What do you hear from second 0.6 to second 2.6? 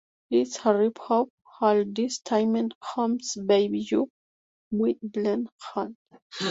a rip off... All this time